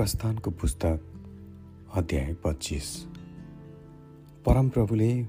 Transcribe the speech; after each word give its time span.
प्रस्थानको 0.00 0.50
पुस्तक 0.50 1.00
अध्याय 1.94 2.32
पच्चिस। 2.34 3.06
परमप्रभुले 4.46 5.22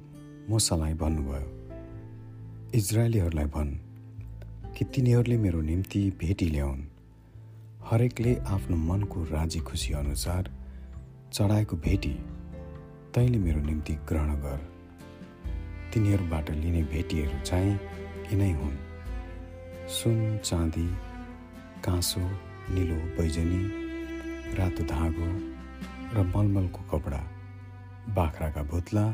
मोसालाई 0.50 0.94
भन्नुभयो 0.94 2.72
इजरायलीहरूलाई 2.76 3.46
भन् 3.46 3.74
कि 4.78 4.86
तिनीहरूले 4.86 5.38
मेरो 5.38 5.62
निम्ति 5.62 6.12
भेटी 6.20 6.46
ल्याउन्। 6.46 6.82
हरेकले 7.84 8.36
आफ्नो 8.36 8.78
मनको 8.78 9.24
राजी 9.24 9.60
खुसी 9.60 9.94
अनुसार 9.94 10.52
चढाएको 11.34 11.78
भेटी 11.78 12.14
तैँले 13.16 13.38
मेरो 13.38 13.62
निम्ति 13.62 13.94
ग्रहण 13.94 14.34
गर। 14.34 14.60
तिनीहरूबाट 15.94 16.52
लिने 16.52 16.84
भेटीहरू 16.84 17.44
चाहिँ 17.46 17.76
यिनै 18.32 18.52
हुन्। 18.52 18.78
सुन 19.90 20.38
चाँदी 20.38 20.88
काँसो 21.84 22.22
निलो 22.74 23.18
बैजनी 23.18 23.81
रातो 24.58 24.84
धागो 24.84 25.28
र 26.14 26.24
मलमलको 26.36 26.82
कपडा 26.92 27.22
बाख्राका 28.16 28.64
भुत्ला 28.72 29.06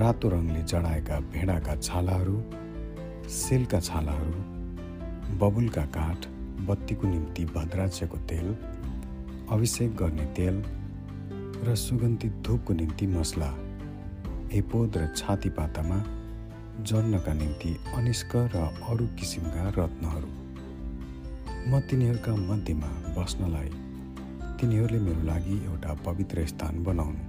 रातो 0.00 0.28
रङले 0.28 0.62
जडाएका 0.62 1.18
भेडाका 1.32 1.74
छालाहरू 1.76 2.36
सेलका 3.36 3.80
छालाहरू 3.80 4.40
बबुलका 5.40 5.84
काठ 5.96 6.26
बत्तीको 6.68 7.08
निम्ति 7.08 7.44
भद्राक्षको 7.54 8.18
तेल 8.30 8.48
अभिषेक 9.54 9.96
गर्ने 9.96 10.26
तेल 10.36 10.56
र 11.66 11.74
सुगन्धित 11.84 12.42
धुपको 12.46 12.74
निम्ति 12.74 13.06
मसला 13.06 13.50
एपोद 14.60 14.96
र 14.96 15.06
छातीपातामा 15.16 15.98
जर्नका 16.88 17.32
निम्ति 17.32 17.72
अनिष्क 17.96 18.36
र 18.54 18.66
अरू 18.90 19.06
किसिमका 19.18 19.68
रत्नहरू। 19.78 20.30
म 21.70 21.80
तिनीहरूका 21.90 22.32
मध्येमा 22.48 22.90
बस्नलाई 23.16 23.70
तिनीहरूले 24.64 24.98
मेरो 24.98 25.22
लागि 25.22 25.56
एउटा 25.64 25.92
पवित्र 26.04 26.46
स्थान 26.46 26.74
बनाउनु। 26.84 27.22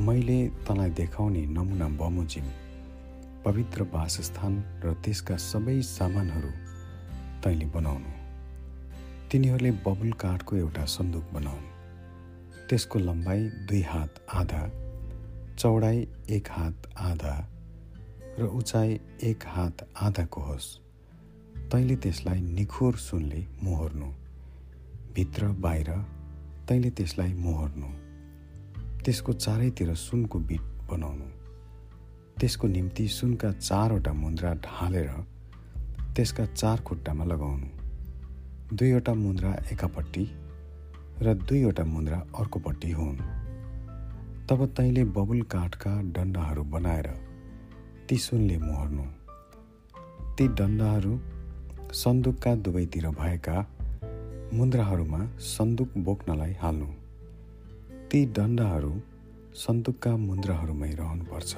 मैले 0.00 0.48
तँलाई 0.64 0.90
देखाउने 0.90 1.42
नमुना 1.46 1.88
बमोजिम 2.00 2.46
पवित्र 3.44 3.82
वासस्थान 3.92 4.54
र 4.84 4.94
त्यसका 5.04 5.36
सबै 5.36 5.76
सामानहरू 5.82 6.52
तैँले 7.44 7.66
बनाउनु। 7.76 8.10
तिनीहरूले 9.28 9.72
बबुल 9.84 10.12
काठको 10.12 10.56
एउटा 10.56 10.84
सन्दुक 10.84 11.26
बनाउनु। 11.34 11.68
त्यसको 12.68 12.98
लम्बाइ 12.98 13.40
दुई 13.68 13.82
हात 13.82 14.24
आधा 14.34 14.62
चौडाइ 15.58 15.98
एक 16.30 16.46
हात 16.50 16.76
आधा 16.96 17.36
र 18.40 18.42
उचाइ 18.56 18.90
एक 19.22 19.40
हात 19.46 19.76
आधाको 20.00 20.40
होस्। 20.40 20.74
तैँले 21.72 21.96
त्यसलाई 21.96 22.40
निखोर 22.40 22.94
सुनले 22.96 23.46
मोहर्नु। 23.62 24.23
भित्र 25.14 25.46
बाहिर 25.46 25.90
तैँले 26.68 26.90
त्यसलाई 26.90 27.32
मोहर्नु। 27.32 27.86
त्यसको 29.04 29.32
चारैतिर 29.32 29.94
सुनको 29.94 30.38
बिट 30.38 30.60
बनाउनु। 30.90 31.24
त्यसको 32.40 32.68
निम्ति 32.68 33.08
सुनका 33.08 33.52
चारवटा 33.52 34.12
मुन्द्रा 34.12 34.54
ढालेर 34.54 35.10
त्यसका 36.16 36.46
चार 36.46 36.80
खुट्टामा 36.80 37.24
लगाउनु। 37.24 37.66
दुईवटा 38.76 39.14
मुन्द्रा 39.14 39.52
एकापट्टि 39.72 40.24
र 41.22 41.34
दुईवटा 41.34 41.84
मुन्द्रा 41.84 42.18
अर्कोपट्टि 42.38 42.90
हुन्। 42.90 43.16
तब 44.50 44.66
तैँले 44.66 45.04
बबुल 45.04 45.42
काठका 45.42 46.02
डन्डाहरू 46.02 46.64
बनाएर 46.64 47.06
ती 48.08 48.16
सुनले 48.16 48.58
मोहर्नु। 48.58 49.04
ती 50.36 50.48
डन्डाहरू 50.48 51.20
सन्दुकका 51.92 52.54
दुवैतिर 52.54 53.08
भएका 53.08 53.56
मुद्राहरूमा 54.52 55.26
सन्दुक 55.38 55.88
बोक्नलाई 55.96 56.52
हाल्नु। 56.52 56.86
ती 58.10 58.26
दण्डहरू 58.26 59.00
सन्दुकका 59.54 60.16
मुद्राहरूमै 60.16 60.90
रहनुपर्छ। 60.90 61.54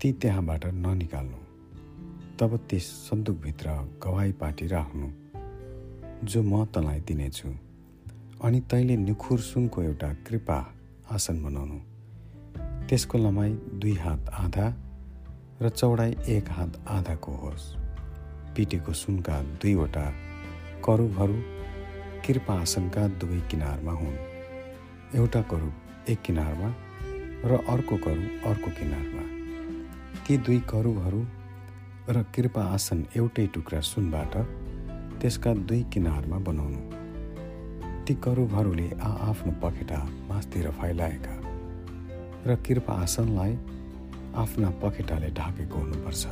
ती 0.00 0.12
त्यहाँबाट 0.12 0.66
ननिकाल्नु। 0.66 1.36
तब 2.38 2.56
त्यस 2.56 2.82
सन्दुकभित्र 2.82 3.68
गवाई 4.02 4.32
पाटी 4.32 4.66
राख्नु 4.66 5.08
जो 6.26 6.42
म 6.42 6.64
तँलाई 6.64 7.00
दिनेछु। 7.00 7.48
अनि 8.44 8.60
तैँले 8.60 8.96
निखुर 8.96 9.40
सुनको 9.40 9.82
एउटा 9.82 10.12
कृपा 10.12 10.74
आसन 11.10 11.42
बनाउनु। 11.42 11.78
त्यसको 12.88 13.18
लमाइ 13.18 13.52
दुई 13.52 13.94
हात 13.94 14.28
आधा 14.28 14.74
र 15.62 15.68
चौडाइ 15.68 16.16
एक 16.28 16.50
हात 16.50 16.84
आधाको 16.88 17.32
होस्। 17.32 17.76
पिटेको 18.56 18.92
सुनका 18.92 19.42
दुईवटा 19.42 20.31
करुबहरू 20.84 21.36
कृपा 22.26 22.54
आसनका 22.60 23.02
दुवै 23.20 23.40
किनारमा 23.50 23.92
हुन्। 23.92 24.16
एउटा 25.14 25.42
करुब 25.50 26.08
एक 26.08 26.22
किनारमा 26.22 26.68
र 27.44 27.58
अर्को 27.68 27.96
करुब 27.96 28.46
अर्को 28.46 28.70
किनारमा। 28.70 29.22
ती 30.26 30.36
दुई 30.38 30.58
करुबहरू 30.70 31.20
र 32.08 32.22
कृपा 32.34 32.62
आसन 32.74 33.04
एउटै 33.16 33.46
टुक्रा 33.46 33.80
सुनबाट 33.80 34.36
त्यसका 35.20 35.54
दुई 35.68 35.82
किनारमा 35.92 36.38
बनाउनु। 36.48 36.80
ती 38.06 38.14
करुबहरूले 38.24 38.88
आ 38.90 39.10
आफ्नो 39.28 39.52
पखेटा 39.62 39.98
मासतिर 40.28 40.70
फैलाएका 40.80 41.34
र 42.46 42.56
कृपा 42.66 42.94
आसनलाई 43.02 43.52
आफ्ना 44.36 44.70
पखेटाले 44.82 45.28
ढाकेको 45.30 45.78
हुनुपर्छ। 45.78 46.24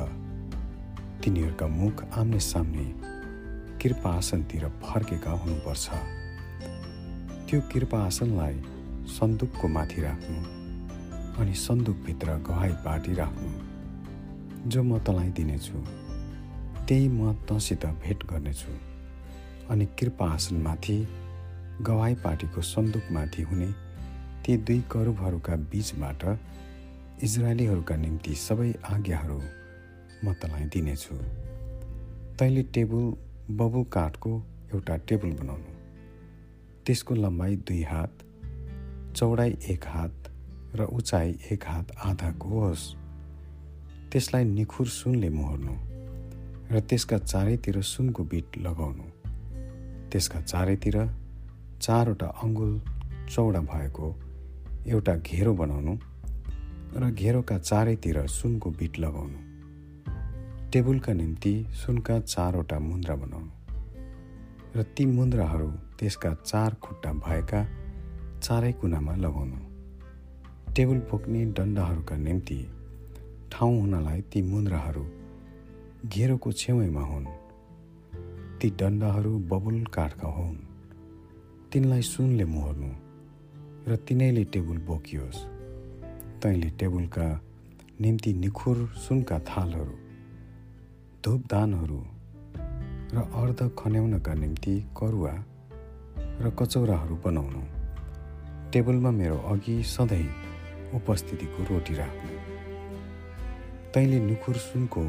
तिनीहरूका 1.22 1.67
मुख 1.67 2.05
आम्ने 2.19 2.41
सामने 2.41 2.87
कृपा 3.82 4.10
आसनतिर 4.12 4.64
फर्केका 4.82 5.30
हुनुपर्छ। 5.42 5.88
त्यो 7.48 7.60
कृपा 7.72 7.98
आसनलाई 8.06 8.56
सन्दुकको 9.08 9.68
माथि 9.68 10.00
राख्नु 10.02 10.36
अनि 11.41 11.54
सन्दुकभित्र 11.56 12.34
गवाई 12.48 12.72
पाटी 12.84 13.14
राख्नु। 13.14 13.50
जो 14.70 14.82
म 14.82 14.98
तँलाई 14.98 15.28
दिनेछु 15.32 15.78
त्यही 16.88 17.08
म 17.08 17.32
तँसित 17.48 17.86
भेट 18.02 18.24
गर्नेछु 18.30 18.72
अनि 19.70 19.86
कृपा 19.98 20.26
आसनमाथि 20.32 20.98
गवाई 21.82 22.14
पार्टीको 22.24 22.60
सन्दुकमाथि 22.62 23.42
हुने 23.42 23.70
ती 24.44 24.56
दुई 24.58 24.80
करुबहरूका 24.92 25.56
बिचबाट 25.72 26.22
इजरायलीहरूका 27.24 27.96
निम्ति 27.96 28.34
सबै 28.36 28.70
आज्ञाहरू 28.92 29.40
म 30.24 30.32
तँलाई 30.36 30.64
दिनेछु। 30.69 31.14
तैँले 32.38 32.62
टेबल 32.74 33.04
बबु 33.50 33.83
काठको 33.84 34.31
एउटा 34.75 34.97
टेबल 34.97 35.31
बनाउनु। 35.31 35.72
त्यसको 36.87 37.15
लम्बाइ 37.15 37.56
दुई 37.56 37.83
हात 37.83 38.22
चौडाइ 39.16 39.56
एक 39.71 39.84
हात 39.87 40.28
र 40.75 40.84
उचाइ 40.84 41.34
एक 41.53 41.65
हात 41.66 41.91
आधाको 42.05 42.49
होस्। 42.49 42.94
त्यसलाई 44.12 44.44
निखुर 44.44 44.87
सुनले 44.87 45.31
मोहर्नु 45.31 45.75
र 46.71 46.81
त्यसका 46.81 47.19
चारैतिर 47.19 47.83
सुनको 47.83 48.25
बिट 48.25 48.59
लगाउनु। 48.59 49.05
त्यसका 50.11 50.41
चारैतिर 50.41 51.11
चारवटा 51.82 52.27
अङ्गुल 52.27 52.81
चौडा 53.34 53.61
भएको 53.61 54.17
एउटा 54.87 55.17
घेरो 55.17 55.55
बनाउनु 55.55 55.99
र 56.97 57.11
घेरोका 57.11 57.59
चारैतिर 57.59 58.27
सुनको 58.27 58.71
बिट 58.71 58.99
लगाउनु। 58.99 59.50
टेबुलका 60.72 61.12
निम्ति 61.12 61.66
सुनका 61.72 62.20
चारवटा 62.20 62.78
मुन्द्रा 62.78 63.14
बनाउनु। 63.16 63.50
र 64.76 64.82
ती 64.82 65.06
मुन्द्राहरू 65.06 65.70
त्यसका 65.98 66.34
चार 66.34 66.75
खुट्टा 66.75 67.12
भएका 67.12 67.66
चारै 68.42 68.72
कुनामा 68.72 69.16
लगाउनु। 69.16 69.58
टेबुल 70.75 70.98
बोक्ने 70.98 71.44
डन्डाहरूका 71.44 72.16
निम्ति 72.16 72.58
ठाउँ 73.53 73.81
हुनलाई 73.81 74.20
ती 74.20 74.43
मुन्द्राहरू 74.43 75.05
घेरोको 76.06 76.52
छेउमा 76.52 77.00
हुन्। 77.00 77.26
ती 78.58 78.70
डन्डाहरू 78.70 79.38
बबुल 79.38 79.84
काठका 79.84 80.28
हुन्। 80.28 80.56
तिनलाई 81.72 82.02
सुनले 82.02 82.44
मोहर्नु 82.44 82.90
र 83.90 83.96
तिनैले 83.96 84.44
टेबुल 84.44 84.78
बोकियोस्। 84.78 85.38
तैँले 86.43 86.70
टेबुलका 86.70 87.40
निम्ति 88.00 88.32
निखुर 88.32 88.87
सुनका 88.87 89.38
थालहरू 89.38 90.09
धूपदानहरू 91.25 92.05
र 93.12 93.22
अर्ध 93.40 93.61
खन्याउनका 93.78 94.34
निम्ति 94.34 94.75
करुवा 94.96 95.32
र 96.40 96.50
कचौराहरू 96.58 97.17
बनाउनु। 97.17 97.61
टेबलमा 98.72 99.11
मेरो 99.11 99.37
अघि 99.37 99.82
सधैँ 99.84 100.28
उपस्थितिको 100.94 101.64
रोटी 101.70 101.94
राख्नु। 101.94 102.32
तैँले 103.94 104.20
नुखुर 104.20 104.56
सुनको 104.56 105.05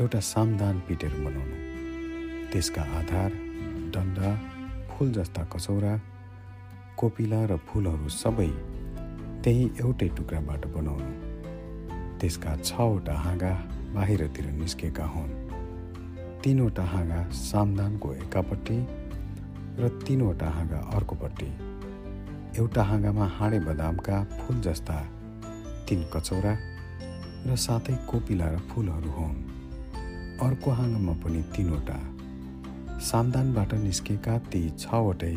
एउटा 0.00 0.20
सामदान 0.20 0.80
पिटेर 0.88 1.12
बनाउनु। 1.12 1.56
त्यसका 2.52 2.82
आधार 2.82 3.30
डन्डा 3.92 4.30
फुल 4.88 5.12
जस्ता 5.12 5.44
कचौरा 5.44 5.94
कोपिला 6.96 7.44
र 7.44 7.56
फुलहरू 7.68 8.08
सबै 8.08 8.50
त्यही 9.44 9.70
एउटै 9.80 10.08
टुक्राबाट 10.08 10.66
बनाउनु। 10.66 11.27
त्यसका 12.20 12.56
छवटा 12.56 13.14
हाँगा 13.14 13.52
बाहिरतिर 13.94 14.46
निस्केका 14.50 15.04
हुन्। 15.04 15.30
तिनवटा 16.44 16.84
हाँगा 16.84 17.20
सामदानको 17.30 18.14
एकापट्टि 18.14 18.78
र 19.78 19.88
तिनवटा 20.06 20.48
हाँगा 20.50 20.78
अर्कोपट्टि। 20.94 21.50
एउटा 22.58 22.82
हाँगामा 22.82 23.26
हाँडे 23.26 23.60
बदामका 23.60 24.24
फुल 24.24 24.60
जस्ता 24.60 24.98
तिन 25.88 26.04
कचौरा 26.14 26.58
र 27.46 27.56
साथै 27.56 27.94
कोपिला 28.06 28.48
र 28.48 28.58
फुलहरू 28.58 29.10
हुन्। 29.10 29.36
अर्को 30.42 30.70
हाँगामा 30.70 31.12
पनि 31.12 31.42
तिनवटा। 31.42 31.98
सामदानबाट 32.98 33.74
निस्केका 33.74 34.38
ती 34.38 34.70
छवटै 34.70 35.34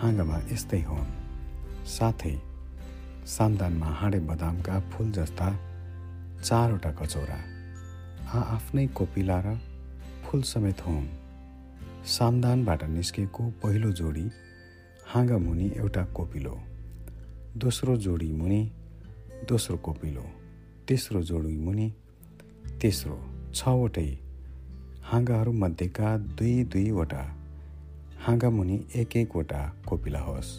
हाँगामा 0.00 0.38
यस्तै 0.52 0.82
हुन्। 0.82 1.10
साथै 1.86 2.36
सामदानमा 3.26 3.86
हाँडे 3.86 4.20
बदामका 4.20 4.80
फुल 4.80 5.12
जस्ता 5.12 5.48
चारवटा 6.44 6.90
कचौरा। 6.90 7.38
आ 8.34 8.40
आफ्नै 8.40 8.86
कोपिला 8.86 9.40
र 9.40 9.58
फुल 10.24 10.42
समेत 10.42 10.80
हुन्। 10.80 11.06
सामदानबाट 12.06 12.84
निस्केको 12.84 13.42
पहिलो 13.62 13.90
जोडी 13.92 14.30
हाँगा 15.14 15.38
मुनि 15.38 15.66
एउटा 15.76 16.04
कोपिलो 16.04 16.54
दोस्रो 17.56 17.96
जोडी 17.96 18.32
मुनि 18.32 18.60
दोस्रो 19.48 19.76
कोपिलो 19.76 20.24
तेस्रो 20.88 21.22
जोडी 21.22 21.56
मुनि 21.56 21.92
तेस्रो 22.80 23.18
छवटै 23.54 24.10
हाँगाहरूमध्येका 25.02 26.16
दुई 26.18 26.64
दुईवटा 26.64 27.22
हाँगा 28.26 28.50
मुनि 28.50 28.84
एक 28.94 29.16
एकवटा 29.16 29.62
कोपिला 29.88 30.20
होस्। 30.20 30.50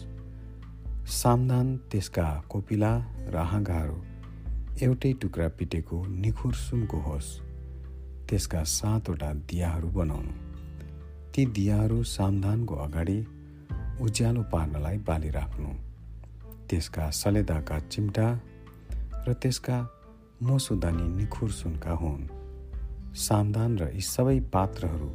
सामदान 1.06 1.76
त्यसका 1.76 2.42
कोपिला 2.48 2.92
र 3.28 3.36
हाँगाहरू 3.36 4.11
एउटै 4.82 5.12
टुक्रा 5.12 5.48
पिटेको 5.48 5.96
निखुर 6.06 6.54
सुनको 6.54 6.98
होस् 6.98 7.26
त्यसका 8.28 8.62
सातवटा 8.62 9.32
दियाहरू 9.32 9.88
बनाउनु। 9.88 10.32
ती 11.34 11.46
दियाहरू 11.46 12.02
सामधानको 12.02 12.74
अगाडि 12.74 13.18
उज्यालो 14.00 14.42
पार्नलाई 14.42 14.98
बालिराख्नु 14.98 15.70
त्यसका 16.68 17.10
सलेदाका 17.10 17.78
चिम्टा 17.78 18.26
र 19.28 19.32
त्यसका 19.32 19.76
मोसुदानी 20.42 21.06
निखुर 21.08 21.50
सुनका 21.50 21.92
हुन्। 21.92 22.26
सामदान 23.14 23.78
र 23.78 23.90
यी 23.94 24.00
सबै 24.00 24.40
पात्रहरू 24.40 25.10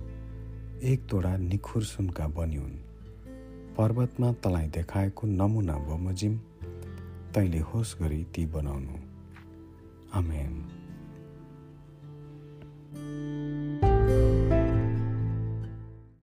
एक 0.92 1.00
तोडा 1.10 1.38
निखुर 1.38 1.84
सुनका 1.84 2.28
बनिउन्। 2.28 2.76
पर्वतमा 3.78 4.32
तलाई 4.32 4.68
देखाएको 4.68 5.28
नमुना 5.28 5.78
बमोजिम 5.78 6.40
तैँले 7.34 7.60
होस 7.60 7.98
गरी 8.02 8.24
ती 8.34 8.46
बनाउनु। 8.46 9.17
आमेन 10.14 10.54